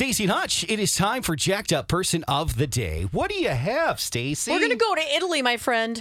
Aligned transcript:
Stacey 0.00 0.24
Hutch, 0.24 0.64
it 0.66 0.80
is 0.80 0.94
time 0.94 1.22
for 1.22 1.36
Jacked 1.36 1.74
Up 1.74 1.86
Person 1.86 2.24
of 2.26 2.56
the 2.56 2.66
Day. 2.66 3.02
What 3.12 3.28
do 3.30 3.36
you 3.36 3.50
have, 3.50 4.00
Stacey? 4.00 4.50
We're 4.50 4.58
going 4.58 4.70
to 4.70 4.76
go 4.76 4.94
to 4.94 5.14
Italy, 5.14 5.42
my 5.42 5.58
friend. 5.58 5.94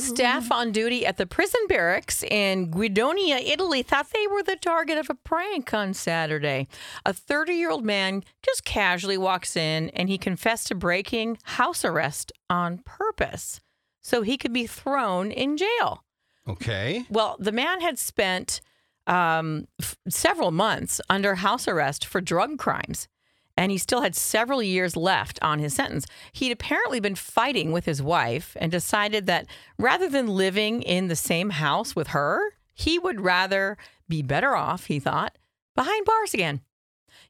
Staff 0.00 0.52
on 0.52 0.70
duty 0.70 1.04
at 1.04 1.16
the 1.16 1.26
prison 1.26 1.62
barracks 1.66 2.22
in 2.22 2.70
Guidonia, 2.70 3.38
Italy, 3.44 3.82
thought 3.82 4.10
they 4.12 4.28
were 4.28 4.44
the 4.44 4.54
target 4.54 4.98
of 4.98 5.10
a 5.10 5.16
prank 5.16 5.74
on 5.74 5.94
Saturday. 5.94 6.68
A 7.04 7.12
30 7.12 7.54
year 7.54 7.72
old 7.72 7.84
man 7.84 8.22
just 8.40 8.64
casually 8.64 9.18
walks 9.18 9.56
in 9.56 9.90
and 9.90 10.08
he 10.08 10.16
confessed 10.16 10.68
to 10.68 10.76
breaking 10.76 11.38
house 11.42 11.84
arrest 11.84 12.30
on 12.48 12.78
purpose 12.84 13.60
so 14.00 14.22
he 14.22 14.38
could 14.38 14.52
be 14.52 14.68
thrown 14.68 15.32
in 15.32 15.56
jail. 15.56 16.04
Okay. 16.46 17.04
Well, 17.10 17.34
the 17.40 17.50
man 17.50 17.80
had 17.80 17.98
spent 17.98 18.60
um, 19.06 19.66
f- 19.80 19.96
several 20.08 20.50
months 20.50 21.00
under 21.08 21.36
house 21.36 21.68
arrest 21.68 22.06
for 22.06 22.20
drug 22.20 22.58
crimes, 22.58 23.08
and 23.56 23.70
he 23.70 23.78
still 23.78 24.02
had 24.02 24.16
several 24.16 24.62
years 24.62 24.96
left 24.96 25.38
on 25.42 25.58
his 25.58 25.74
sentence. 25.74 26.06
He'd 26.32 26.52
apparently 26.52 27.00
been 27.00 27.14
fighting 27.14 27.72
with 27.72 27.84
his 27.84 28.02
wife 28.02 28.56
and 28.60 28.72
decided 28.72 29.26
that 29.26 29.46
rather 29.78 30.08
than 30.08 30.26
living 30.26 30.82
in 30.82 31.08
the 31.08 31.16
same 31.16 31.50
house 31.50 31.94
with 31.94 32.08
her, 32.08 32.40
he 32.74 32.98
would 32.98 33.20
rather 33.20 33.76
be 34.08 34.22
better 34.22 34.56
off, 34.56 34.86
he 34.86 34.98
thought, 34.98 35.36
behind 35.76 36.04
bars 36.04 36.34
again. 36.34 36.60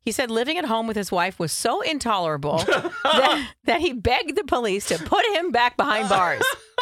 He 0.00 0.12
said 0.12 0.30
living 0.30 0.58
at 0.58 0.66
home 0.66 0.86
with 0.86 0.96
his 0.96 1.10
wife 1.10 1.38
was 1.38 1.52
so 1.52 1.80
intolerable 1.80 2.58
that, 3.04 3.52
that 3.64 3.80
he 3.80 3.92
begged 3.92 4.36
the 4.36 4.44
police 4.44 4.86
to 4.88 4.98
put 4.98 5.24
him 5.34 5.50
back 5.50 5.76
behind 5.76 6.08
bars. 6.08 6.42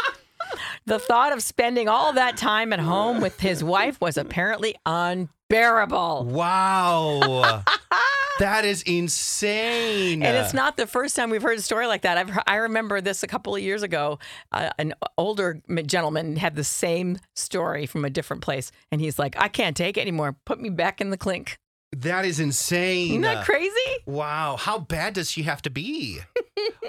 The 0.85 0.99
thought 0.99 1.33
of 1.33 1.43
spending 1.43 1.89
all 1.89 2.13
that 2.15 2.37
time 2.37 2.73
at 2.73 2.81
home 2.81 3.21
with 3.21 3.39
his 3.39 3.63
wife 3.63 4.01
was 4.01 4.17
apparently 4.17 4.75
unbearable. 4.85 6.25
Wow. 6.25 7.63
that 8.41 8.65
is 8.65 8.83
insane. 8.83 10.23
And 10.23 10.37
it's 10.37 10.53
not 10.53 10.77
the 10.77 10.87
first 10.89 11.15
time 11.15 11.31
we've 11.31 11.43
heard 11.43 11.59
a 11.59 11.63
story 11.63 11.87
like 11.87 12.03
that. 12.03 12.19
I've 12.19 12.37
I 12.47 12.57
remember 12.57 13.01
this 13.01 13.23
a 13.23 13.29
couple 13.29 13.55
of 13.55 13.63
years 13.63 13.83
ago. 13.83 14.19
Uh, 14.51 14.71
an 14.79 14.95
older 15.17 15.63
gentleman 15.87 16.37
had 16.37 16.57
the 16.57 16.65
same 16.65 17.19
story 17.37 17.87
from 17.87 18.05
a 18.05 18.11
different 18.11 18.43
place, 18.43 18.73
and 18.91 19.01
he's 19.01 19.19
like, 19.19 19.37
"I 19.39 19.49
can't 19.49 19.77
take 19.77 19.97
it 19.97 20.01
anymore. 20.01 20.37
Put 20.45 20.61
me 20.61 20.69
back 20.69 21.01
in 21.01 21.11
the 21.11 21.19
clink." 21.19 21.59
That 21.95 22.25
is 22.25 22.41
insane. 22.41 23.11
Isn't 23.11 23.23
that 23.23 23.45
crazy? 23.45 23.71
Wow. 24.07 24.57
How 24.59 24.79
bad 24.79 25.13
does 25.13 25.31
she 25.31 25.43
have 25.43 25.61
to 25.63 25.71
be? 25.71 26.21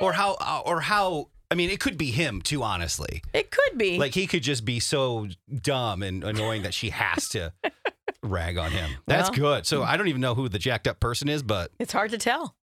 or 0.02 0.14
how 0.14 0.38
uh, 0.40 0.62
or 0.66 0.80
how 0.82 1.28
I 1.54 1.56
mean, 1.56 1.70
it 1.70 1.80
could 1.80 2.00
be 2.00 2.10
him 2.10 2.42
too, 2.42 2.64
honestly. 2.64 3.22
It 3.32 3.52
could 3.52 3.78
be. 3.78 4.00
Like 4.00 4.16
he 4.16 4.26
could 4.26 4.42
just 4.42 4.66
be 4.66 4.80
so 4.80 5.28
dumb 5.62 6.02
and 6.02 6.24
annoying 6.24 6.64
that 6.64 6.74
she 6.74 6.90
has 6.90 7.30
to 7.30 7.54
rag 8.24 8.58
on 8.58 8.72
him. 8.72 8.90
That's 9.06 9.30
Well- 9.30 9.38
good. 9.38 9.68
So 9.68 9.82
mm. 9.82 9.86
I 9.86 9.96
don't 9.96 10.08
even 10.08 10.20
know 10.20 10.34
who 10.34 10.50
the 10.50 10.58
jacked 10.58 10.88
up 10.88 11.00
person 11.00 11.30
is, 11.30 11.44
but 11.44 11.70
it's 11.78 11.94
hard 11.94 12.10
to 12.10 12.18
tell. 12.18 12.56